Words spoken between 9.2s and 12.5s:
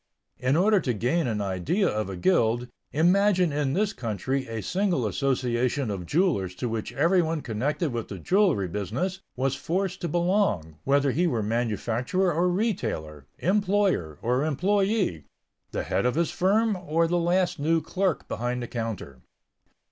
was forced to belong, whether he were manufacturer or